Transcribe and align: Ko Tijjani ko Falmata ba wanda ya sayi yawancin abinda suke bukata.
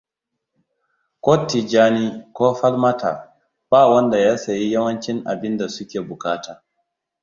Ko 1.23 1.33
Tijjani 1.47 2.05
ko 2.35 2.45
Falmata 2.57 3.11
ba 3.71 3.81
wanda 3.91 4.17
ya 4.25 4.37
sayi 4.43 4.65
yawancin 4.73 5.17
abinda 5.31 5.65
suke 5.75 5.99
bukata. 6.07 6.53